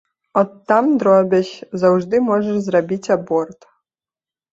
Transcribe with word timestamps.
От 0.39 0.49
там, 0.69 0.85
дробязь, 1.01 1.51
заўжды 1.83 2.21
можаш 2.29 2.57
зрабіць 2.69 3.11
аборт. 3.17 3.59